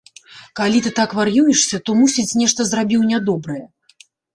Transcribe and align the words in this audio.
Калі 0.59 0.81
ты 0.85 0.93
так 1.01 1.13
вар'юешся, 1.19 1.83
то, 1.85 1.97
мусіць, 2.03 2.29
нешта 2.43 2.61
зрабіў 2.75 3.09
нядобрае. 3.15 3.65